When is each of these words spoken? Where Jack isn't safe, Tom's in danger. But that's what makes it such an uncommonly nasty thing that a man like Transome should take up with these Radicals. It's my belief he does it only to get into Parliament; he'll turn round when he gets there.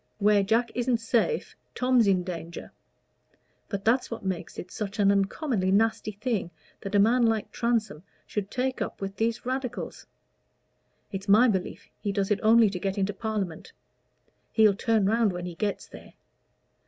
Where 0.17 0.41
Jack 0.41 0.71
isn't 0.73 0.97
safe, 0.97 1.55
Tom's 1.75 2.07
in 2.07 2.23
danger. 2.23 2.71
But 3.69 3.85
that's 3.85 4.09
what 4.09 4.25
makes 4.25 4.57
it 4.57 4.71
such 4.71 4.97
an 4.97 5.11
uncommonly 5.11 5.69
nasty 5.71 6.13
thing 6.13 6.49
that 6.79 6.95
a 6.95 6.99
man 6.99 7.23
like 7.27 7.51
Transome 7.51 8.01
should 8.25 8.49
take 8.49 8.81
up 8.81 8.99
with 8.99 9.17
these 9.17 9.45
Radicals. 9.45 10.07
It's 11.11 11.29
my 11.29 11.47
belief 11.47 11.87
he 11.99 12.11
does 12.11 12.31
it 12.31 12.39
only 12.41 12.71
to 12.71 12.79
get 12.79 12.97
into 12.97 13.13
Parliament; 13.13 13.73
he'll 14.51 14.73
turn 14.73 15.05
round 15.05 15.33
when 15.33 15.45
he 15.45 15.53
gets 15.53 15.85
there. 15.85 16.13